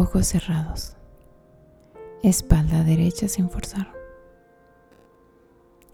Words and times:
Ojos 0.00 0.28
cerrados. 0.28 0.96
Espalda 2.22 2.84
derecha 2.84 3.26
sin 3.26 3.50
forzar. 3.50 3.92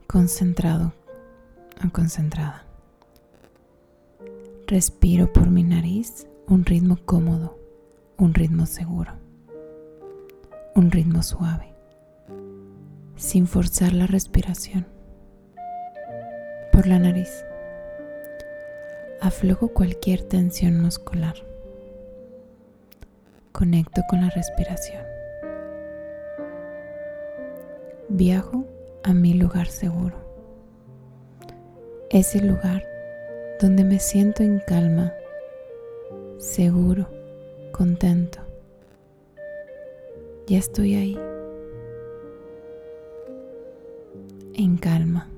Concentrado 0.07 0.93
o 1.83 1.91
concentrada. 1.91 2.67
Respiro 4.67 5.33
por 5.33 5.49
mi 5.49 5.63
nariz 5.63 6.27
un 6.47 6.67
ritmo 6.67 6.99
cómodo, 7.07 7.59
un 8.19 8.35
ritmo 8.35 8.67
seguro, 8.67 9.15
un 10.75 10.91
ritmo 10.91 11.23
suave, 11.23 11.73
sin 13.17 13.47
forzar 13.47 13.95
la 13.95 14.07
respiración. 14.07 14.87
Por 16.73 16.87
la 16.87 16.99
nariz. 16.99 17.43
Aflojo 19.23 19.69
cualquier 19.69 20.23
tensión 20.25 20.79
muscular. 20.79 21.54
Conecto 23.55 24.03
con 24.11 24.21
la 24.21 24.31
respiración. 24.31 25.05
Viajo 28.09 28.65
a 29.05 29.15
mi 29.15 29.35
lugar 29.35 29.69
seguro. 29.69 30.17
Ese 32.11 32.43
lugar 32.43 32.83
donde 33.61 33.85
me 33.85 34.01
siento 34.01 34.43
en 34.43 34.59
calma, 34.59 35.15
seguro, 36.37 37.09
contento. 37.71 38.41
Ya 40.49 40.59
estoy 40.59 40.97
ahí, 40.97 41.19
en 44.55 44.77
calma, 44.79 45.29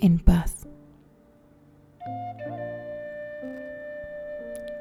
en 0.00 0.18
paz. 0.18 0.66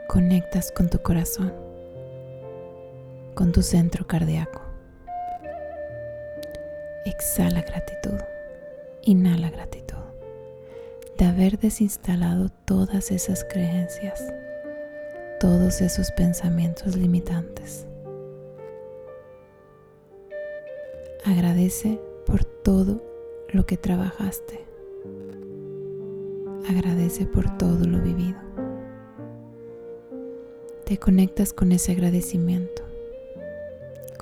Conectas 0.10 0.74
con 0.74 0.90
tu 0.90 1.02
corazón, 1.02 1.65
con 3.36 3.52
tu 3.52 3.62
centro 3.62 4.08
cardíaco. 4.08 4.62
Exhala 7.06 7.62
gratitud, 7.62 8.20
inhala 9.04 9.52
gratitud 9.52 9.96
de 11.18 11.26
haber 11.26 11.58
desinstalado 11.58 12.50
todas 12.66 13.12
esas 13.12 13.46
creencias, 13.46 14.22
todos 15.40 15.82
esos 15.82 16.12
pensamientos 16.12 16.96
limitantes. 16.96 17.88
Agradece 21.24 22.00
por 22.26 22.44
todo 22.44 23.02
lo 23.50 23.66
que 23.66 23.78
trabajaste. 23.78 24.66
Agradece 26.70 27.26
por 27.26 27.58
todo 27.58 27.86
lo 27.86 28.02
vivido. 28.02 28.38
Te 30.84 30.98
conectas 30.98 31.54
con 31.54 31.72
ese 31.72 31.94
agradecimiento, 31.94 32.84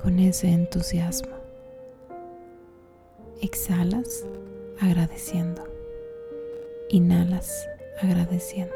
con 0.04 0.18
ese 0.18 0.48
entusiasmo. 0.48 1.34
Exhalas 3.40 4.26
agradeciendo. 4.78 5.64
Inhalas 6.90 7.66
agradeciendo. 8.02 8.74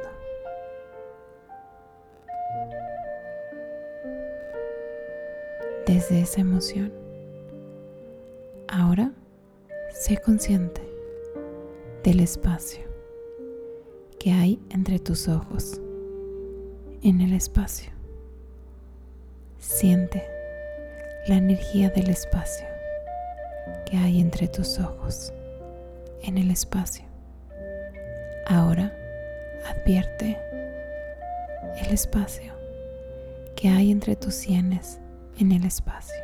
Desde 5.86 6.22
esa 6.22 6.40
emoción, 6.40 6.94
ahora 8.66 9.12
sé 9.92 10.16
consciente 10.16 10.80
del 12.04 12.20
espacio 12.20 12.84
que 14.18 14.32
hay 14.32 14.58
entre 14.70 14.98
tus 14.98 15.28
ojos, 15.28 15.78
en 17.02 17.20
el 17.20 17.34
espacio. 17.34 17.92
Siente 19.58 20.37
la 21.28 21.36
energía 21.36 21.90
del 21.90 22.08
espacio 22.08 22.66
que 23.84 23.98
hay 23.98 24.18
entre 24.18 24.48
tus 24.48 24.78
ojos, 24.78 25.34
en 26.22 26.38
el 26.38 26.50
espacio. 26.50 27.04
Ahora 28.46 28.96
advierte 29.66 30.38
el 31.84 31.92
espacio 31.92 32.54
que 33.56 33.68
hay 33.68 33.90
entre 33.90 34.16
tus 34.16 34.32
sienes 34.32 35.00
en 35.38 35.52
el 35.52 35.66
espacio. 35.66 36.16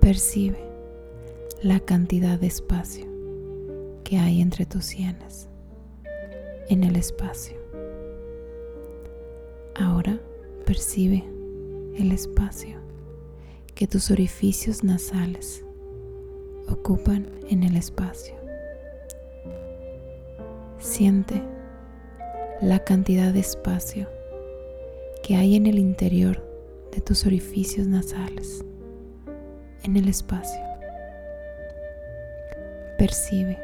Percibe 0.00 0.64
la 1.60 1.80
cantidad 1.80 2.38
de 2.38 2.46
espacio 2.46 3.04
que 4.04 4.16
hay 4.16 4.40
entre 4.40 4.64
tus 4.64 4.86
sienes 4.86 5.50
en 6.70 6.82
el 6.82 6.96
espacio. 6.96 7.58
Ahora 9.74 10.18
percibe 10.64 11.24
el 11.98 12.12
espacio 12.12 12.87
que 13.78 13.86
tus 13.86 14.10
orificios 14.10 14.82
nasales 14.82 15.64
ocupan 16.68 17.30
en 17.48 17.62
el 17.62 17.76
espacio. 17.76 18.34
Siente 20.80 21.40
la 22.60 22.82
cantidad 22.82 23.32
de 23.32 23.38
espacio 23.38 24.08
que 25.22 25.36
hay 25.36 25.54
en 25.54 25.68
el 25.68 25.78
interior 25.78 26.44
de 26.90 27.00
tus 27.00 27.24
orificios 27.24 27.86
nasales, 27.86 28.64
en 29.84 29.96
el 29.96 30.08
espacio. 30.08 30.60
Percibe 32.98 33.60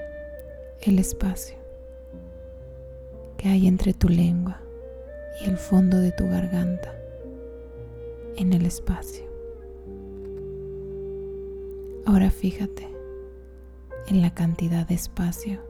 el 0.82 1.00
espacio 1.00 1.56
que 3.36 3.48
hay 3.48 3.66
entre 3.66 3.94
tu 3.94 4.08
lengua 4.08 4.60
y 5.40 5.48
el 5.48 5.56
fondo 5.56 5.98
de 5.98 6.12
tu 6.12 6.28
garganta, 6.28 6.94
en 8.36 8.52
el 8.52 8.64
espacio. 8.64 9.23
Ahora 12.06 12.30
fíjate 12.30 12.86
en 14.08 14.20
la 14.20 14.34
cantidad 14.34 14.86
de 14.86 14.94
espacio 14.94 15.60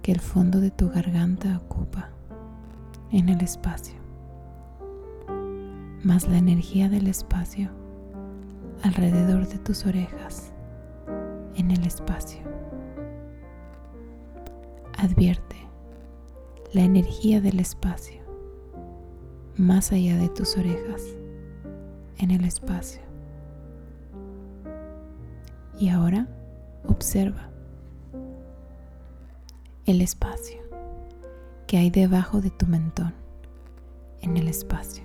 que 0.00 0.12
el 0.12 0.20
fondo 0.20 0.58
de 0.58 0.70
tu 0.70 0.88
garganta 0.88 1.58
ocupa 1.58 2.08
en 3.10 3.28
el 3.28 3.42
espacio, 3.42 3.96
más 6.02 6.26
la 6.28 6.38
energía 6.38 6.88
del 6.88 7.08
espacio 7.08 7.70
alrededor 8.82 9.46
de 9.48 9.58
tus 9.58 9.84
orejas 9.84 10.52
en 11.56 11.70
el 11.70 11.84
espacio. 11.84 12.40
Advierte 14.96 15.56
la 16.72 16.82
energía 16.82 17.42
del 17.42 17.60
espacio 17.60 18.22
más 19.56 19.92
allá 19.92 20.16
de 20.16 20.30
tus 20.30 20.56
orejas 20.56 21.02
en 22.16 22.30
el 22.30 22.46
espacio. 22.46 23.09
Y 25.80 25.88
ahora 25.88 26.28
observa 26.86 27.48
el 29.86 30.02
espacio 30.02 30.60
que 31.66 31.78
hay 31.78 31.88
debajo 31.88 32.42
de 32.42 32.50
tu 32.50 32.66
mentón, 32.66 33.14
en 34.20 34.36
el 34.36 34.46
espacio. 34.46 35.02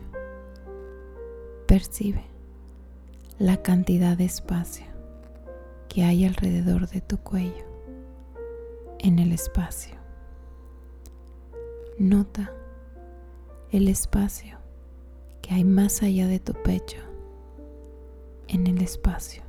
Percibe 1.65 2.25
la 3.39 3.61
cantidad 3.61 4.17
de 4.17 4.25
espacio 4.25 4.85
que 5.87 6.03
hay 6.03 6.25
alrededor 6.25 6.89
de 6.89 6.99
tu 6.99 7.19
cuello, 7.19 7.65
en 8.99 9.19
el 9.19 9.31
espacio. 9.31 9.95
Nota 11.97 12.51
el 13.71 13.87
espacio 13.87 14.57
que 15.41 15.53
hay 15.53 15.63
más 15.63 16.03
allá 16.03 16.27
de 16.27 16.39
tu 16.41 16.51
pecho, 16.51 16.99
en 18.49 18.67
el 18.67 18.81
espacio. 18.81 19.44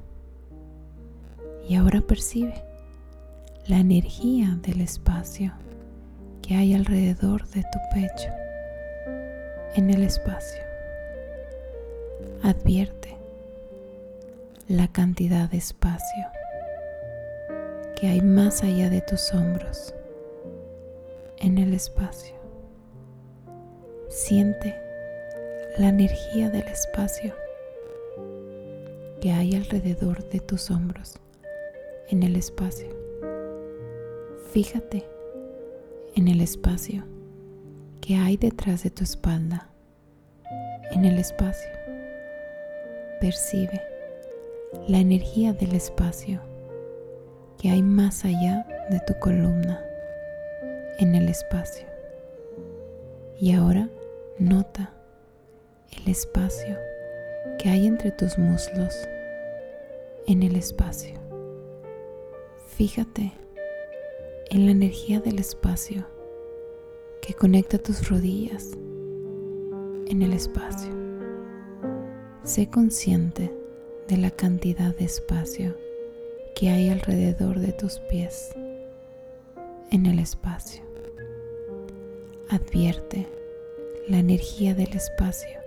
Y 1.69 1.75
ahora 1.75 2.01
percibe 2.01 2.55
la 3.67 3.79
energía 3.79 4.59
del 4.63 4.81
espacio 4.81 5.53
que 6.43 6.55
hay 6.55 6.75
alrededor 6.75 7.49
de 7.49 7.63
tu 7.63 7.79
pecho, 7.93 8.31
en 9.75 9.91
el 9.91 10.05
espacio. 10.05 10.63
Advierte 12.43 13.17
la 14.69 14.87
cantidad 14.89 15.51
de 15.51 15.59
espacio 15.59 16.27
que 17.97 18.07
hay 18.09 18.21
más 18.21 18.63
allá 18.63 18.91
de 18.91 19.01
tus 19.01 19.33
hombros, 19.33 19.95
en 21.39 21.59
el 21.59 21.75
espacio. 21.75 22.37
Siente 24.09 24.75
la 25.79 25.89
energía 25.89 26.51
del 26.51 26.69
espacio 26.69 27.35
que 29.21 29.33
hay 29.33 29.57
alrededor 29.57 30.29
de 30.29 30.41
tus 30.41 30.71
hombros, 30.71 31.19
en 32.09 32.23
el 32.23 32.37
espacio. 32.37 32.89
Fíjate 34.53 35.05
en 36.15 36.29
el 36.29 36.41
espacio 36.41 37.05
que 38.01 38.17
hay 38.17 38.37
detrás 38.37 38.85
de 38.85 38.91
tu 38.91 39.05
espalda, 39.05 39.69
en 40.93 41.05
el 41.05 41.19
espacio. 41.19 41.71
Percibe 43.21 43.83
la 44.89 44.99
energía 44.99 45.53
del 45.53 45.75
espacio 45.75 46.41
que 47.59 47.71
hay 47.71 47.83
más 47.83 48.25
allá 48.25 48.67
de 48.91 49.01
tu 49.01 49.19
columna, 49.19 49.83
en 50.99 51.15
el 51.15 51.29
espacio. 51.29 51.87
Y 53.39 53.53
ahora 53.53 53.89
nota 54.39 54.93
el 55.91 56.11
espacio 56.11 56.77
que 57.59 57.69
hay 57.69 57.87
entre 57.87 58.13
tus 58.13 58.39
muslos 58.39 59.09
en 60.27 60.43
el 60.43 60.57
espacio. 60.57 61.26
Fíjate 62.77 63.33
en 64.51 64.67
la 64.67 64.73
energía 64.73 65.19
del 65.21 65.39
espacio 65.39 66.07
que 67.23 67.33
conecta 67.33 67.79
tus 67.79 68.11
rodillas 68.11 68.73
en 70.09 70.21
el 70.21 70.35
espacio. 70.35 70.91
Sé 72.45 72.69
consciente 72.69 73.51
de 74.09 74.19
la 74.19 74.31
cantidad 74.31 74.95
de 74.95 75.07
espacio 75.07 75.75
que 76.55 76.69
hay 76.69 76.91
alrededor 76.91 77.61
de 77.61 77.73
tus 77.73 77.99
pies 78.11 78.51
en 79.91 80.05
el 80.05 80.19
espacio. 80.19 80.83
Advierte 82.51 83.27
la 84.07 84.19
energía 84.19 84.75
del 84.75 84.93
espacio 84.93 85.61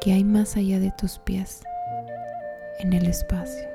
que 0.00 0.12
hay 0.12 0.22
más 0.22 0.56
allá 0.56 0.78
de 0.78 0.92
tus 0.96 1.18
pies 1.18 1.62
en 2.78 2.92
el 2.92 3.06
espacio. 3.06 3.69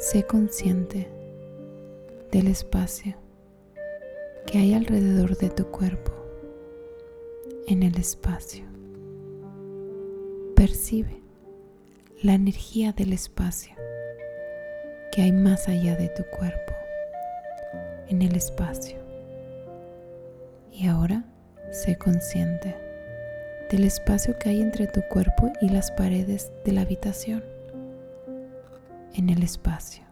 Sé 0.00 0.24
consciente 0.24 1.10
del 2.32 2.46
espacio 2.46 3.16
que 4.46 4.56
hay 4.56 4.72
alrededor 4.72 5.36
de 5.36 5.50
tu 5.50 5.66
cuerpo 5.66 6.12
en 7.66 7.82
el 7.82 7.98
espacio. 7.98 8.64
Percibe 10.56 11.20
la 12.22 12.32
energía 12.32 12.92
del 12.92 13.12
espacio 13.12 13.74
que 15.12 15.20
hay 15.20 15.32
más 15.32 15.68
allá 15.68 15.96
de 15.96 16.08
tu 16.08 16.24
cuerpo 16.34 16.72
en 18.08 18.22
el 18.22 18.34
espacio. 18.36 18.96
Y 20.72 20.86
ahora 20.86 21.26
sé 21.72 21.96
consciente 21.96 22.74
del 23.70 23.84
espacio 23.84 24.38
que 24.38 24.48
hay 24.48 24.62
entre 24.62 24.86
tu 24.86 25.02
cuerpo 25.02 25.52
y 25.60 25.68
las 25.68 25.92
paredes 25.92 26.50
de 26.64 26.72
la 26.72 26.80
habitación 26.80 27.59
en 29.14 29.30
el 29.30 29.42
espacio. 29.42 30.04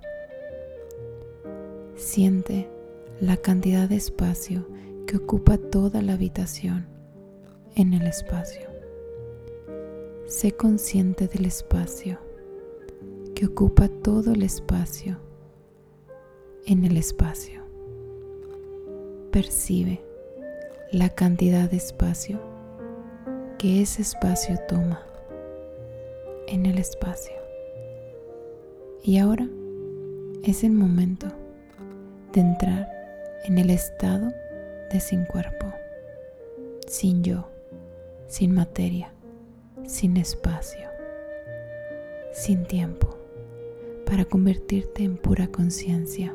Siente 1.96 2.68
la 3.20 3.36
cantidad 3.36 3.88
de 3.88 3.96
espacio 3.96 4.66
que 5.06 5.16
ocupa 5.16 5.58
toda 5.58 6.02
la 6.02 6.14
habitación 6.14 6.86
en 7.74 7.94
el 7.94 8.06
espacio. 8.06 8.68
Sé 10.26 10.52
consciente 10.52 11.26
del 11.26 11.46
espacio 11.46 12.18
que 13.34 13.46
ocupa 13.46 13.88
todo 13.88 14.32
el 14.32 14.42
espacio 14.42 15.18
en 16.66 16.84
el 16.84 16.96
espacio. 16.96 17.62
Percibe 19.32 20.02
la 20.92 21.08
cantidad 21.10 21.70
de 21.70 21.76
espacio 21.78 22.40
que 23.58 23.80
ese 23.80 24.02
espacio 24.02 24.58
toma 24.68 25.02
en 26.46 26.66
el 26.66 26.78
espacio. 26.78 27.37
Y 29.02 29.18
ahora 29.18 29.48
es 30.42 30.64
el 30.64 30.72
momento 30.72 31.28
de 32.32 32.40
entrar 32.40 32.88
en 33.44 33.58
el 33.58 33.70
estado 33.70 34.32
de 34.92 35.00
sin 35.00 35.24
cuerpo, 35.24 35.66
sin 36.86 37.22
yo, 37.22 37.48
sin 38.26 38.54
materia, 38.54 39.12
sin 39.86 40.16
espacio, 40.16 40.88
sin 42.32 42.64
tiempo, 42.64 43.16
para 44.04 44.24
convertirte 44.24 45.04
en 45.04 45.16
pura 45.16 45.48
conciencia, 45.48 46.34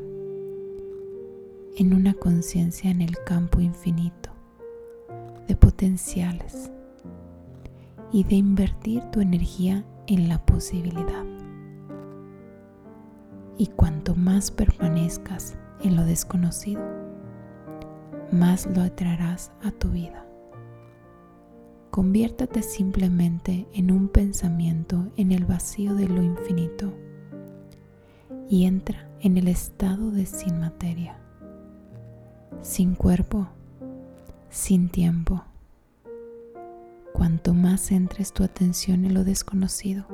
en 1.77 1.94
una 1.94 2.13
conciencia 2.13 2.92
en 2.92 3.01
el 3.01 3.18
campo 3.25 3.60
infinito 3.62 4.30
de 5.48 5.56
potenciales 5.56 6.71
y 8.12 8.24
de 8.24 8.36
invertir 8.36 9.04
tu 9.12 9.21
energía 9.21 9.83
en 10.07 10.30
la 10.30 10.45
posibilidad. 10.45 11.33
Y 13.63 13.68
cuanto 13.68 14.13
más 14.13 14.51
permanezcas 14.51 15.56
en 15.81 15.95
lo 15.95 16.04
desconocido, 16.04 16.81
más 18.30 18.65
lo 18.65 18.81
atraerás 18.81 19.54
a 19.63 19.71
tu 19.71 19.88
vida. 19.88 20.25
Conviértate 21.89 22.62
simplemente 22.62 23.65
en 23.74 23.89
un 23.89 24.10
pensamiento 24.10 25.13
en 25.15 25.31
el 25.31 25.45
vacío 25.45 25.95
de 25.95 26.10
lo 26.10 26.21
infinito 26.21 26.94
y 28.50 28.65
entra 28.65 29.10
en 29.21 29.38
el 29.38 29.48
estado 29.48 30.12
de 30.12 30.25
sin 30.25 30.60
materia, 30.60 31.18
sin 32.62 32.95
cuerpo, 32.95 33.48
sin 34.50 34.89
tiempo. 34.89 35.42
Cuanto 37.13 37.54
más 37.54 37.94
entres 37.94 38.33
tu 38.33 38.44
atención 38.44 39.06
en 39.06 39.13
lo 39.13 39.24
desconocido, 39.24 40.06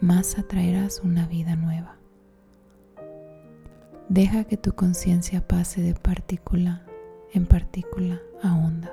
más 0.00 0.38
atraerás 0.38 1.00
una 1.02 1.26
vida 1.26 1.56
nueva. 1.56 1.96
Deja 4.12 4.44
que 4.44 4.58
tu 4.58 4.74
conciencia 4.74 5.40
pase 5.40 5.80
de 5.80 5.94
partícula 5.94 6.82
en 7.32 7.46
partícula 7.46 8.20
a 8.42 8.54
onda, 8.54 8.92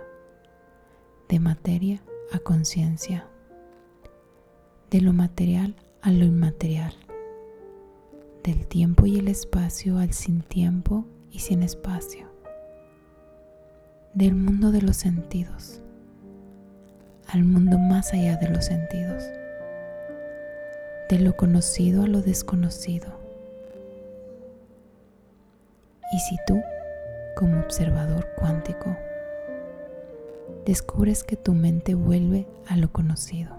de 1.27 1.42
materia 1.42 2.01
a 2.31 2.39
conciencia, 2.39 3.27
de 4.89 5.01
lo 5.01 5.12
material 5.12 5.75
a 6.01 6.12
lo 6.12 6.24
inmaterial, 6.24 6.94
del 8.45 8.66
tiempo 8.66 9.07
y 9.07 9.19
el 9.19 9.27
espacio 9.27 9.98
al 9.98 10.13
sin 10.13 10.39
tiempo 10.39 11.04
y 11.30 11.39
sin 11.39 11.63
espacio, 11.63 12.31
del 14.13 14.36
mundo 14.36 14.72
de 14.72 14.83
los 14.83 14.95
sentidos 14.95 15.81
al 17.27 17.44
mundo 17.44 17.77
más 17.77 18.13
allá 18.13 18.38
de 18.38 18.48
los 18.48 18.68
sentidos, 18.68 19.22
de 21.10 21.19
lo 21.19 21.36
conocido 21.36 22.04
a 22.04 22.07
lo 22.07 22.22
desconocido 22.22 23.19
y 26.11 26.19
si 26.19 26.38
tú, 26.47 26.61
como 27.35 27.59
observador 27.59 28.27
cuántico, 28.35 28.95
descubres 30.65 31.23
que 31.23 31.35
tu 31.35 31.53
mente 31.53 31.94
vuelve 31.94 32.47
a 32.67 32.75
lo 32.75 32.91
conocido, 32.91 33.56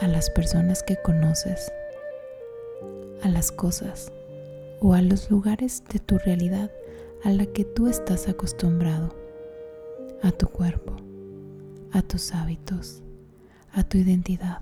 a 0.00 0.06
las 0.06 0.30
personas 0.30 0.82
que 0.82 0.96
conoces, 0.96 1.72
a 3.22 3.28
las 3.28 3.52
cosas 3.52 4.12
o 4.80 4.94
a 4.94 5.02
los 5.02 5.30
lugares 5.30 5.82
de 5.92 5.98
tu 5.98 6.18
realidad 6.18 6.70
a 7.24 7.30
la 7.30 7.44
que 7.46 7.64
tú 7.64 7.88
estás 7.88 8.28
acostumbrado, 8.28 9.14
a 10.22 10.30
tu 10.30 10.48
cuerpo, 10.48 10.96
a 11.92 12.00
tus 12.02 12.32
hábitos, 12.32 13.02
a 13.74 13.84
tu 13.84 13.98
identidad, 13.98 14.60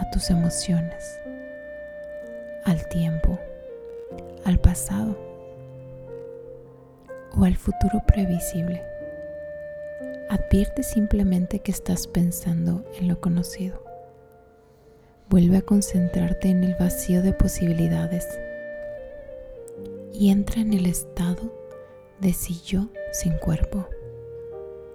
a 0.00 0.10
tus 0.10 0.30
emociones, 0.30 1.04
al 2.64 2.88
tiempo, 2.88 3.38
al 4.44 4.58
pasado 4.58 5.33
o 7.36 7.44
al 7.44 7.56
futuro 7.56 8.02
previsible. 8.06 8.82
Advierte 10.28 10.82
simplemente 10.82 11.60
que 11.60 11.70
estás 11.70 12.06
pensando 12.06 12.84
en 12.98 13.08
lo 13.08 13.20
conocido. 13.20 13.82
Vuelve 15.28 15.58
a 15.58 15.62
concentrarte 15.62 16.48
en 16.48 16.64
el 16.64 16.74
vacío 16.74 17.22
de 17.22 17.32
posibilidades 17.32 18.26
y 20.12 20.30
entra 20.30 20.60
en 20.60 20.72
el 20.72 20.86
estado 20.86 21.52
de 22.20 22.32
si 22.32 22.60
yo 22.60 22.88
sin 23.12 23.36
cuerpo, 23.38 23.86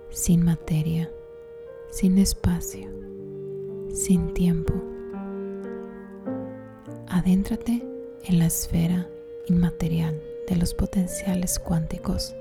sin 0.09 0.43
materia, 0.43 1.11
sin 1.91 2.17
espacio, 2.17 2.89
sin 3.91 4.33
tiempo. 4.33 4.73
Adéntrate 7.07 7.83
en 8.23 8.39
la 8.39 8.45
esfera 8.45 9.07
inmaterial 9.47 10.28
de 10.49 10.55
los 10.55 10.73
potenciales 10.73 11.59
cuánticos 11.59 12.35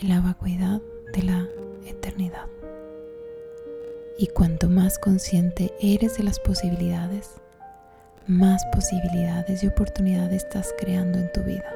en 0.00 0.08
la 0.08 0.20
vacuidad 0.20 0.82
de 1.12 1.22
la 1.22 1.48
eternidad. 1.86 2.46
Y 4.18 4.26
cuanto 4.26 4.68
más 4.68 4.98
consciente 4.98 5.72
eres 5.80 6.18
de 6.18 6.24
las 6.24 6.40
posibilidades, 6.40 7.30
más 8.26 8.64
posibilidades 8.72 9.62
y 9.62 9.68
oportunidades 9.68 10.44
estás 10.44 10.74
creando 10.78 11.18
en 11.18 11.30
tu 11.32 11.42
vida. 11.42 11.72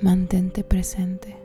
Mantente 0.00 0.62
presente 0.62 1.39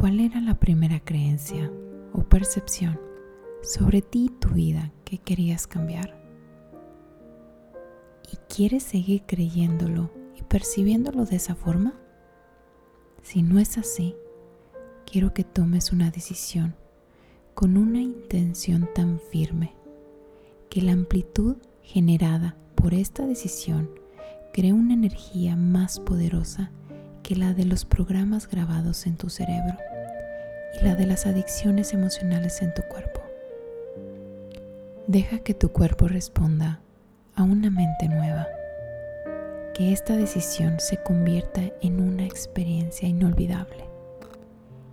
¿Cuál 0.00 0.18
era 0.20 0.40
la 0.40 0.54
primera 0.54 0.98
creencia 0.98 1.70
o 2.14 2.22
percepción 2.22 2.98
sobre 3.60 4.00
ti 4.00 4.24
y 4.24 4.28
tu 4.30 4.48
vida 4.54 4.94
que 5.04 5.18
querías 5.18 5.66
cambiar? 5.66 6.18
¿Y 8.32 8.38
quieres 8.48 8.82
seguir 8.82 9.24
creyéndolo 9.26 10.10
y 10.34 10.42
percibiéndolo 10.44 11.26
de 11.26 11.36
esa 11.36 11.54
forma? 11.54 12.00
Si 13.22 13.42
no 13.42 13.58
es 13.58 13.76
así, 13.76 14.16
quiero 15.04 15.34
que 15.34 15.44
tomes 15.44 15.92
una 15.92 16.10
decisión 16.10 16.76
con 17.52 17.76
una 17.76 18.00
intención 18.00 18.88
tan 18.94 19.20
firme 19.20 19.74
que 20.70 20.80
la 20.80 20.92
amplitud 20.92 21.58
generada 21.82 22.56
por 22.74 22.94
esta 22.94 23.26
decisión 23.26 23.90
crea 24.54 24.72
una 24.72 24.94
energía 24.94 25.56
más 25.56 26.00
poderosa 26.00 26.72
que 27.22 27.36
la 27.36 27.52
de 27.52 27.66
los 27.66 27.84
programas 27.84 28.48
grabados 28.48 29.06
en 29.06 29.18
tu 29.18 29.28
cerebro 29.28 29.76
y 30.78 30.84
la 30.84 30.94
de 30.94 31.06
las 31.06 31.26
adicciones 31.26 31.92
emocionales 31.92 32.62
en 32.62 32.74
tu 32.74 32.82
cuerpo. 32.82 33.20
Deja 35.06 35.38
que 35.38 35.54
tu 35.54 35.70
cuerpo 35.72 36.08
responda 36.08 36.80
a 37.34 37.42
una 37.42 37.70
mente 37.70 38.08
nueva, 38.08 38.46
que 39.74 39.92
esta 39.92 40.16
decisión 40.16 40.78
se 40.78 40.98
convierta 40.98 41.62
en 41.80 42.00
una 42.00 42.24
experiencia 42.24 43.08
inolvidable 43.08 43.84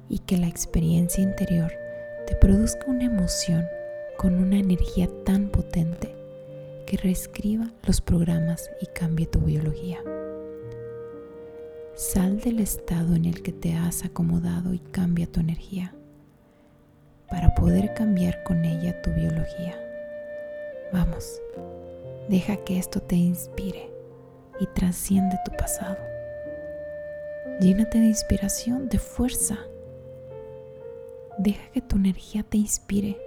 y 0.10 0.20
que 0.20 0.38
la 0.38 0.48
experiencia 0.48 1.24
interior 1.24 1.72
te 2.26 2.36
produzca 2.36 2.88
una 2.88 3.06
emoción 3.06 3.68
con 4.18 4.36
una 4.36 4.58
energía 4.58 5.08
tan 5.26 5.50
potente 5.50 6.16
que 6.86 6.98
reescriba 6.98 7.72
los 7.84 8.02
programas 8.02 8.72
y 8.82 8.88
cambie 8.88 9.28
tu 9.28 9.40
biología. 9.40 10.00
Sal 11.98 12.40
del 12.42 12.60
estado 12.60 13.16
en 13.16 13.26
el 13.26 13.42
que 13.42 13.52
te 13.52 13.74
has 13.74 14.06
acomodado 14.06 14.72
y 14.72 14.78
cambia 14.78 15.26
tu 15.26 15.40
energía 15.40 15.96
para 17.28 17.56
poder 17.56 17.96
cambiar 17.96 18.44
con 18.44 18.64
ella 18.64 19.02
tu 19.02 19.10
biología. 19.14 19.76
Vamos, 20.94 21.42
deja 22.30 22.56
que 22.58 22.78
esto 22.78 23.02
te 23.02 23.16
inspire 23.16 23.90
y 24.60 24.68
trasciende 24.68 25.40
tu 25.44 25.52
pasado. 25.58 25.98
Llénate 27.62 28.00
de 28.00 28.06
inspiración, 28.06 28.90
de 28.90 29.00
fuerza. 29.00 29.58
Deja 31.40 31.68
que 31.72 31.82
tu 31.82 31.96
energía 31.96 32.46
te 32.48 32.60
inspire 32.60 33.18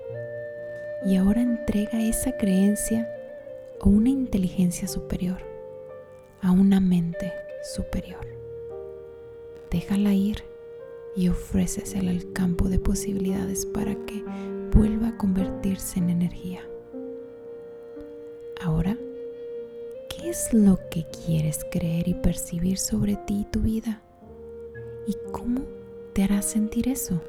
y 1.05 1.17
ahora 1.17 1.43
entrega 1.43 2.01
esa 2.01 2.37
creencia 2.37 3.13
a 3.81 3.89
una 3.89 4.11
inteligencia 4.11 4.87
superior, 4.87 5.39
a 6.41 6.53
una 6.53 6.79
mente 6.79 7.33
superior 7.75 8.40
déjala 9.71 10.13
ir 10.13 10.45
y 11.17 11.29
ofrécesela 11.29 12.11
al 12.11 12.33
campo 12.33 12.69
de 12.69 12.79
posibilidades 12.79 13.67
para 13.67 13.95
que 14.07 14.25
vuelva 14.73 15.09
a 15.09 15.17
convertirse 15.17 15.99
en 15.99 16.11
energía. 16.11 16.61
Ahora, 18.61 18.97
¿qué 20.09 20.31
es 20.31 20.53
lo 20.53 20.79
que 20.91 21.07
quieres 21.25 21.65
creer 21.71 22.09
y 22.09 22.15
percibir 22.15 22.79
sobre 22.79 23.17
ti 23.17 23.41
y 23.41 23.45
tu 23.51 23.61
vida? 23.61 24.03
¿Y 25.07 25.17
cómo 25.33 25.63
te 26.13 26.25
hará 26.25 26.43
sentir 26.43 26.89
eso? 26.89 27.21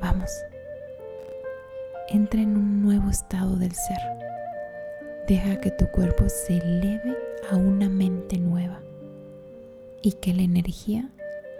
Vamos, 0.00 0.30
entra 2.08 2.40
en 2.40 2.56
un 2.56 2.82
nuevo 2.82 3.10
estado 3.10 3.56
del 3.56 3.72
ser. 3.72 3.98
Deja 5.28 5.60
que 5.60 5.70
tu 5.70 5.86
cuerpo 5.88 6.28
se 6.28 6.56
eleve 6.56 7.16
a 7.50 7.56
una 7.56 7.88
mente 7.88 8.38
nueva 8.38 8.80
y 10.02 10.12
que 10.12 10.32
la 10.32 10.42
energía 10.42 11.10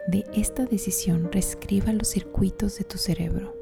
de 0.06 0.24
esta 0.34 0.64
decisión 0.64 1.30
reescriba 1.30 1.92
los 1.92 2.08
circuitos 2.08 2.78
de 2.78 2.84
tu 2.84 2.98
cerebro 2.98 3.54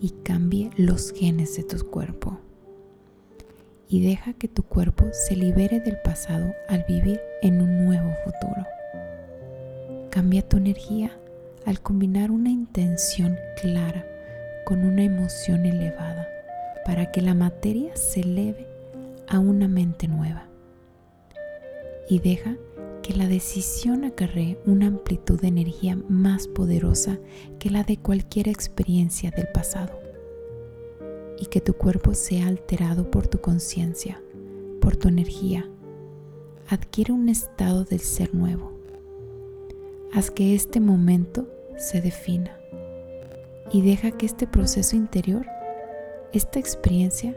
y 0.00 0.10
cambie 0.22 0.70
los 0.76 1.12
genes 1.12 1.56
de 1.56 1.64
tu 1.64 1.88
cuerpo. 1.88 2.38
Y 3.88 4.06
deja 4.06 4.34
que 4.34 4.48
tu 4.48 4.62
cuerpo 4.62 5.06
se 5.12 5.34
libere 5.34 5.80
del 5.80 5.98
pasado 5.98 6.52
al 6.68 6.84
vivir 6.86 7.20
en 7.42 7.62
un 7.62 7.86
nuevo 7.86 8.12
futuro. 8.24 8.66
Cambia 10.10 10.46
tu 10.46 10.58
energía 10.58 11.18
al 11.64 11.80
combinar 11.80 12.30
una 12.30 12.50
intención 12.50 13.38
clara 13.60 14.06
con 14.64 14.84
una 14.84 15.04
emoción 15.04 15.64
elevada 15.64 16.28
para 16.84 17.10
que 17.10 17.22
la 17.22 17.34
materia 17.34 17.96
se 17.96 18.20
eleve 18.20 18.66
a 19.26 19.38
una 19.38 19.68
mente 19.68 20.08
nueva. 20.08 20.46
Y 22.08 22.18
deja 22.18 22.56
que 23.08 23.14
la 23.14 23.26
decisión 23.26 24.04
acarree 24.04 24.58
una 24.66 24.86
amplitud 24.86 25.40
de 25.40 25.48
energía 25.48 25.98
más 26.10 26.46
poderosa 26.46 27.18
que 27.58 27.70
la 27.70 27.82
de 27.82 27.96
cualquier 27.96 28.48
experiencia 28.48 29.30
del 29.30 29.48
pasado 29.48 29.98
y 31.40 31.46
que 31.46 31.62
tu 31.62 31.72
cuerpo 31.72 32.12
sea 32.12 32.48
alterado 32.48 33.10
por 33.10 33.26
tu 33.26 33.40
conciencia, 33.40 34.20
por 34.82 34.96
tu 34.96 35.08
energía. 35.08 35.66
Adquiere 36.68 37.14
un 37.14 37.30
estado 37.30 37.84
del 37.84 38.00
ser 38.00 38.34
nuevo. 38.34 38.72
Haz 40.12 40.30
que 40.30 40.54
este 40.54 40.78
momento 40.78 41.48
se 41.78 42.02
defina 42.02 42.58
y 43.72 43.80
deja 43.80 44.10
que 44.10 44.26
este 44.26 44.46
proceso 44.46 44.96
interior, 44.96 45.46
esta 46.34 46.58
experiencia, 46.58 47.34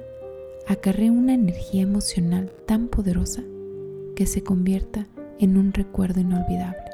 acarree 0.68 1.12
una 1.12 1.34
energía 1.34 1.84
emocional 1.84 2.52
tan 2.66 2.90
poderosa 2.90 3.42
que 4.18 4.26
se 4.26 4.44
convierta 4.44 5.08
en 5.16 5.21
un 5.50 5.74
recuerdo 5.74 6.22
inolvidable. 6.22 6.92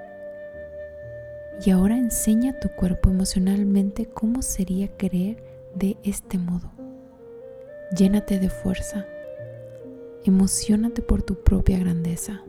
Y 1.66 1.72
ahora 1.72 1.98
enseña 1.98 2.52
a 2.52 2.60
tu 2.60 2.70
cuerpo 2.70 3.10
emocionalmente 3.10 4.06
cómo 4.06 4.42
sería 4.42 4.88
creer 4.96 5.44
de 5.76 5.98
este 6.04 6.38
modo. 6.38 6.72
Llénate 7.96 8.40
de 8.40 8.50
fuerza. 8.50 9.06
Emocionate 10.24 11.02
por 11.02 11.24
tu 11.24 11.36
propia 11.36 11.78
grandeza. 11.80 12.42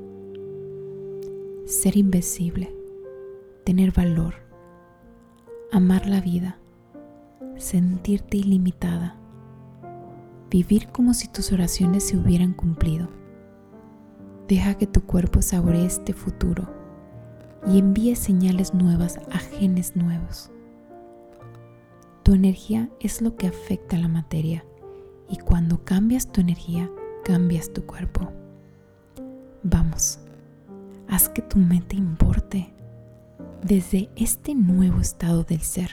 Ser 1.66 1.96
invisible. 1.96 2.74
Tener 3.64 3.92
valor. 3.92 4.34
Amar 5.72 6.06
la 6.06 6.20
vida. 6.20 6.58
Sentirte 7.56 8.36
ilimitada. 8.36 9.16
Vivir 10.50 10.88
como 10.88 11.12
si 11.12 11.28
tus 11.28 11.52
oraciones 11.52 12.04
se 12.04 12.16
hubieran 12.16 12.52
cumplido 12.52 13.17
Deja 14.48 14.78
que 14.78 14.86
tu 14.86 15.02
cuerpo 15.02 15.42
saboree 15.42 15.84
este 15.84 16.14
futuro 16.14 16.66
y 17.66 17.78
envíe 17.78 18.16
señales 18.16 18.72
nuevas 18.72 19.18
a 19.30 19.38
genes 19.38 19.94
nuevos. 19.94 20.50
Tu 22.22 22.32
energía 22.32 22.88
es 22.98 23.20
lo 23.20 23.36
que 23.36 23.46
afecta 23.46 23.96
a 23.96 24.00
la 24.00 24.08
materia 24.08 24.64
y 25.28 25.36
cuando 25.36 25.84
cambias 25.84 26.32
tu 26.32 26.40
energía, 26.40 26.90
cambias 27.24 27.74
tu 27.74 27.84
cuerpo. 27.84 28.32
Vamos, 29.62 30.18
haz 31.08 31.28
que 31.28 31.42
tu 31.42 31.58
mente 31.58 31.96
importe 31.96 32.72
desde 33.62 34.08
este 34.16 34.54
nuevo 34.54 35.00
estado 35.00 35.44
del 35.44 35.60
ser. 35.60 35.90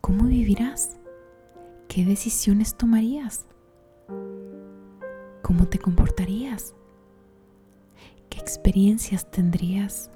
¿Cómo 0.00 0.24
vivirás? 0.24 0.96
¿Qué 1.88 2.06
decisiones 2.06 2.74
tomarías? 2.74 3.44
¿Cómo 5.42 5.68
te 5.68 5.78
comportarías? 5.78 6.74
¿Qué 8.50 8.54
experiencias 8.54 9.30
tendrías? 9.30 10.10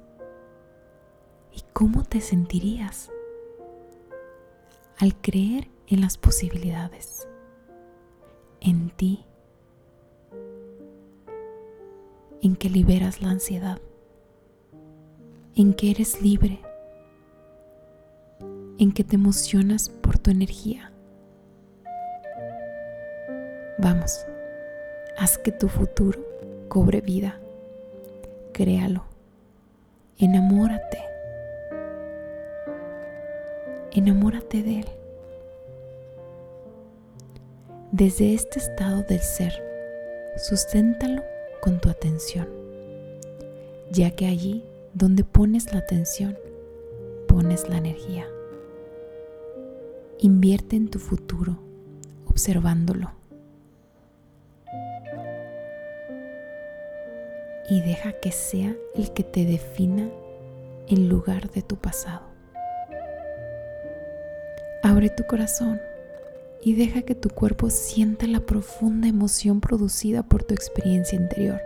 ¿Y 1.53 1.63
cómo 1.71 2.03
te 2.03 2.19
sentirías 2.19 3.09
al 4.97 5.15
creer 5.21 5.69
en 5.87 6.01
las 6.01 6.17
posibilidades, 6.17 7.29
en 8.59 8.89
ti, 8.89 9.23
en 12.41 12.57
que 12.57 12.69
liberas 12.69 13.21
la 13.21 13.29
ansiedad, 13.29 13.79
en 15.55 15.73
que 15.73 15.91
eres 15.91 16.21
libre, 16.21 16.59
en 18.79 18.91
que 18.91 19.05
te 19.05 19.15
emocionas 19.15 19.87
por 19.87 20.19
tu 20.19 20.29
energía? 20.29 20.91
Vamos, 23.77 24.25
haz 25.17 25.37
que 25.37 25.53
tu 25.53 25.69
futuro 25.69 26.19
cobre 26.67 26.99
vida 26.99 27.39
créalo. 28.55 29.03
Enamórate. 30.17 30.99
Enamórate 33.91 34.63
de 34.63 34.79
Él. 34.79 34.85
Desde 37.91 38.33
este 38.33 38.59
estado 38.59 39.03
del 39.03 39.19
ser, 39.19 39.51
susténtalo 40.37 41.21
con 41.61 41.81
tu 41.81 41.89
atención, 41.89 42.47
ya 43.91 44.11
que 44.11 44.25
allí 44.25 44.63
donde 44.93 45.25
pones 45.25 45.73
la 45.73 45.79
atención, 45.79 46.37
pones 47.27 47.67
la 47.67 47.77
energía. 47.77 48.25
Invierte 50.19 50.77
en 50.77 50.87
tu 50.87 50.99
futuro, 50.99 51.57
observándolo 52.25 53.11
y 57.69 57.81
deja 57.81 58.13
que 58.13 58.31
sea 58.31 58.75
el 58.95 59.11
que 59.13 59.23
te 59.23 59.45
defina 59.45 60.09
en 60.87 61.09
lugar 61.09 61.49
de 61.51 61.61
tu 61.61 61.77
pasado. 61.77 62.21
Abre 64.83 65.09
tu 65.09 65.23
corazón 65.25 65.81
y 66.61 66.75
deja 66.75 67.01
que 67.01 67.15
tu 67.15 67.29
cuerpo 67.29 67.69
sienta 67.69 68.27
la 68.27 68.39
profunda 68.39 69.07
emoción 69.07 69.61
producida 69.61 70.23
por 70.23 70.43
tu 70.43 70.53
experiencia 70.53 71.15
interior, 71.15 71.61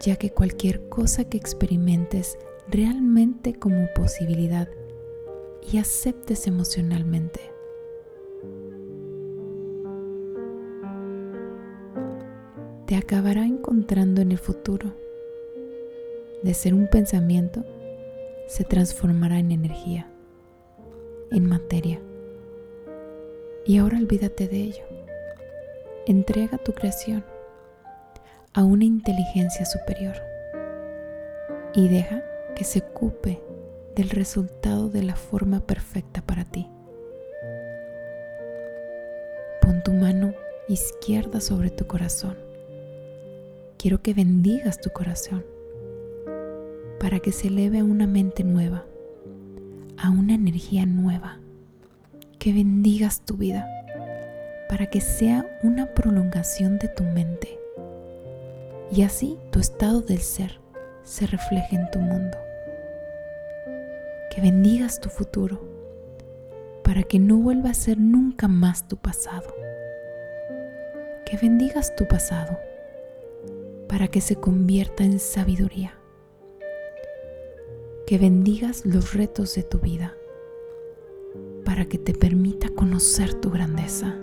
ya 0.00 0.16
que 0.16 0.30
cualquier 0.30 0.88
cosa 0.88 1.24
que 1.24 1.38
experimentes 1.38 2.38
realmente 2.68 3.54
como 3.54 3.88
posibilidad 3.94 4.68
y 5.72 5.78
aceptes 5.78 6.46
emocionalmente. 6.46 7.55
Te 12.86 12.94
acabará 12.94 13.44
encontrando 13.44 14.20
en 14.20 14.30
el 14.30 14.38
futuro. 14.38 14.94
De 16.44 16.54
ser 16.54 16.72
un 16.72 16.86
pensamiento, 16.86 17.64
se 18.46 18.62
transformará 18.62 19.40
en 19.40 19.50
energía, 19.50 20.06
en 21.32 21.46
materia. 21.46 22.00
Y 23.64 23.78
ahora 23.78 23.98
olvídate 23.98 24.46
de 24.46 24.58
ello. 24.58 24.84
Entrega 26.06 26.58
tu 26.58 26.74
creación 26.74 27.24
a 28.52 28.62
una 28.62 28.84
inteligencia 28.84 29.66
superior 29.66 30.14
y 31.74 31.88
deja 31.88 32.22
que 32.54 32.62
se 32.62 32.78
ocupe 32.78 33.42
del 33.96 34.10
resultado 34.10 34.90
de 34.90 35.02
la 35.02 35.16
forma 35.16 35.58
perfecta 35.58 36.22
para 36.22 36.44
ti. 36.44 36.68
Pon 39.60 39.82
tu 39.82 39.90
mano 39.92 40.34
izquierda 40.68 41.40
sobre 41.40 41.70
tu 41.70 41.88
corazón. 41.88 42.45
Quiero 43.86 44.02
que 44.02 44.14
bendigas 44.14 44.80
tu 44.80 44.90
corazón 44.90 45.46
para 46.98 47.20
que 47.20 47.30
se 47.30 47.46
eleve 47.46 47.78
a 47.78 47.84
una 47.84 48.08
mente 48.08 48.42
nueva, 48.42 48.84
a 49.96 50.10
una 50.10 50.34
energía 50.34 50.84
nueva. 50.86 51.38
Que 52.40 52.52
bendigas 52.52 53.20
tu 53.20 53.36
vida 53.36 53.64
para 54.68 54.86
que 54.90 55.00
sea 55.00 55.46
una 55.62 55.94
prolongación 55.94 56.80
de 56.80 56.88
tu 56.88 57.04
mente 57.04 57.60
y 58.90 59.02
así 59.02 59.38
tu 59.52 59.60
estado 59.60 60.00
del 60.00 60.18
ser 60.18 60.58
se 61.04 61.28
refleje 61.28 61.76
en 61.76 61.88
tu 61.92 62.00
mundo 62.00 62.36
que 64.32 64.40
bendigas 64.40 64.98
tu 64.98 65.10
futuro 65.10 65.62
para 66.82 67.04
que 67.04 67.20
no 67.20 67.36
vuelva 67.36 67.70
a 67.70 67.74
ser 67.74 67.98
nunca 67.98 68.48
más 68.48 68.88
tu 68.88 68.96
pasado. 68.96 69.54
Que 71.24 71.36
bendigas 71.36 71.94
tu 71.94 72.08
pasado 72.08 72.58
para 73.88 74.08
que 74.08 74.20
se 74.20 74.36
convierta 74.36 75.04
en 75.04 75.18
sabiduría. 75.18 75.98
Que 78.06 78.18
bendigas 78.18 78.84
los 78.86 79.14
retos 79.14 79.54
de 79.54 79.62
tu 79.62 79.78
vida 79.78 80.16
para 81.64 81.86
que 81.86 81.98
te 81.98 82.14
permita 82.14 82.68
conocer 82.70 83.34
tu 83.34 83.50
grandeza. 83.50 84.16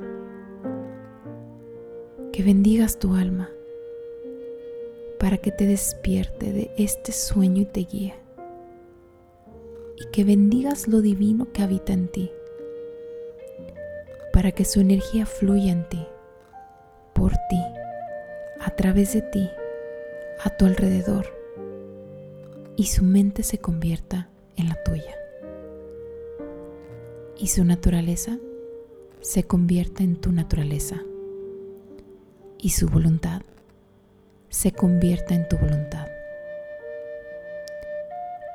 Que 2.32 2.44
bendigas 2.44 2.98
tu 3.00 3.14
alma 3.14 3.50
para 5.20 5.38
que 5.38 5.52
te 5.52 5.66
despierte 5.66 6.52
de 6.52 6.72
este 6.78 7.12
sueño 7.12 7.62
y 7.62 7.66
te 7.66 7.82
guíe 7.82 8.14
y 9.98 10.12
que 10.12 10.24
bendigas 10.24 10.88
lo 10.88 11.02
divino 11.02 11.52
que 11.54 11.62
habita 11.62 11.94
en 11.94 12.08
ti, 12.08 12.32
para 14.32 14.52
que 14.52 14.66
su 14.66 14.82
energía 14.82 15.26
fluya 15.26 15.72
en 15.72 15.88
ti, 15.88 16.06
por 17.14 17.32
ti, 17.32 17.62
a 18.64 18.72
través 18.72 19.14
de 19.14 19.22
ti, 19.22 19.50
a 20.44 20.50
tu 20.50 20.66
alrededor, 20.66 21.28
y 22.76 22.86
su 22.86 23.04
mente 23.04 23.44
se 23.44 23.60
convierta 23.60 24.30
en 24.56 24.70
la 24.70 24.82
tuya. 24.84 25.16
Y 27.38 27.48
su 27.48 27.66
naturaleza 27.66 28.40
se 29.22 29.44
convierta 29.44 30.04
en 30.04 30.16
tu 30.16 30.32
naturaleza. 30.32 31.02
Y 32.58 32.70
su 32.70 32.88
voluntad 32.88 33.42
se 34.50 34.72
convierta 34.72 35.36
en 35.36 35.48
tu 35.50 35.58
voluntad 35.58 36.08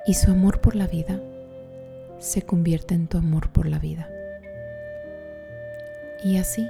y 0.08 0.14
su 0.14 0.30
amor 0.30 0.62
por 0.62 0.74
la 0.74 0.86
vida 0.86 1.20
se 2.18 2.40
convierte 2.40 2.94
en 2.94 3.08
tu 3.08 3.18
amor 3.18 3.50
por 3.50 3.66
la 3.66 3.78
vida. 3.78 4.08
Y 6.24 6.38
así, 6.38 6.66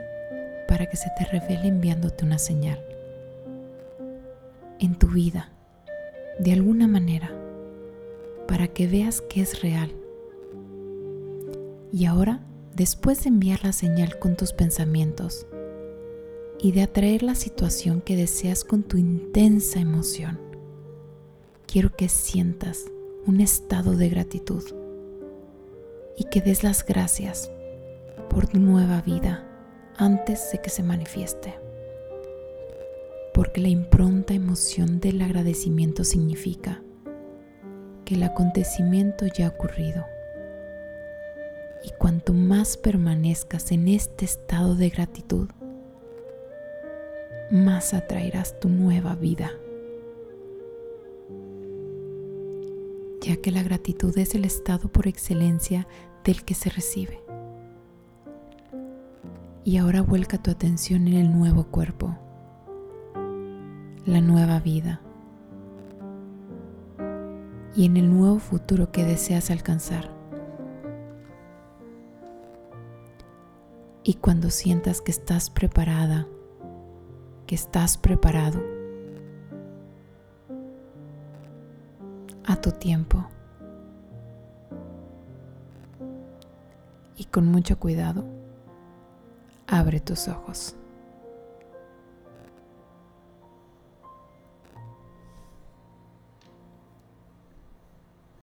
para 0.66 0.87
que 0.87 0.96
se 0.96 1.09
te 1.16 1.24
revele 1.24 1.68
enviándote 1.68 2.24
una 2.24 2.38
señal 2.38 2.88
en 4.81 4.97
tu 4.97 5.09
vida, 5.09 5.51
de 6.38 6.53
alguna 6.53 6.87
manera, 6.87 7.33
para 8.47 8.69
que 8.69 8.87
veas 8.87 9.21
que 9.21 9.41
es 9.41 9.62
real. 9.62 9.93
Y 11.93 12.05
ahora, 12.07 12.41
después 12.75 13.25
de 13.25 13.31
enviar 13.31 13.64
la 13.64 13.73
señal 13.73 14.19
con 14.19 14.37
tus 14.37 14.53
pensamientos 14.53 15.47
y 16.61 16.73
de 16.73 16.83
atraer 16.83 17.23
la 17.23 17.35
situación 17.35 18.01
que 18.01 18.17
deseas 18.17 18.64
con 18.64 18.83
tu 18.83 18.97
intensa 18.97 19.81
emoción, 19.81 20.38
quiero 21.67 21.95
que 21.95 22.09
sientas 22.09 22.87
un 23.27 23.41
estado 23.41 23.97
de 23.97 24.09
gratitud 24.09 24.64
y 26.17 26.25
que 26.25 26.41
des 26.41 26.62
las 26.62 26.85
gracias 26.85 27.51
por 28.31 28.47
tu 28.47 28.59
nueva 28.59 29.01
vida 29.03 29.45
antes 29.97 30.53
de 30.53 30.61
que 30.61 30.71
se 30.71 30.83
manifieste. 30.83 31.67
Porque 33.38 33.61
la 33.61 33.68
impronta 33.68 34.35
emoción 34.35 34.98
del 34.98 35.22
agradecimiento 35.22 36.03
significa 36.03 36.83
que 38.05 38.16
el 38.16 38.24
acontecimiento 38.24 39.27
ya 39.27 39.46
ha 39.46 39.51
ocurrido. 39.51 40.05
Y 41.85 41.92
cuanto 42.01 42.33
más 42.33 42.77
permanezcas 42.77 43.70
en 43.70 43.87
este 43.87 44.24
estado 44.24 44.74
de 44.74 44.88
gratitud, 44.88 45.51
más 47.53 47.94
atraerás 47.94 48.59
tu 48.59 48.68
nueva 48.68 49.14
vida. 49.14 49.53
ya 53.20 53.37
que 53.37 53.53
la 53.53 53.62
gratitud 53.62 54.16
es 54.18 54.35
el 54.35 54.44
estado 54.44 54.88
por 54.88 55.07
excelencia 55.07 55.87
del 56.24 56.44
que 56.44 56.55
se 56.55 56.70
recibe. 56.70 57.20
Y 59.62 59.77
ahora 59.77 60.01
vuelca 60.01 60.42
tu 60.42 60.51
atención 60.51 61.07
en 61.07 61.14
el 61.14 61.31
nuevo 61.31 61.64
cuerpo, 61.64 62.16
la 64.09 64.23
nueva 64.23 64.59
vida 64.59 65.03
y 67.77 67.85
en 67.85 67.99
el 67.99 68.11
nuevo 68.11 68.38
futuro 68.38 68.90
que 68.90 69.05
deseas 69.05 69.51
alcanzar. 69.51 70.09
Y 74.03 74.14
cuando 74.14 74.49
sientas 74.49 75.03
que 75.03 75.11
estás 75.11 75.51
preparada, 75.51 76.27
que 77.47 77.55
estás 77.55 77.99
preparado, 77.99 78.62
a 82.47 82.57
tu 82.57 82.73
tiempo. 82.73 83.29
Y 87.14 87.27
con 87.27 87.47
mucho 87.47 87.79
cuidado, 87.79 88.25
abre 89.66 90.01
tus 90.01 90.29
ojos. 90.29 90.78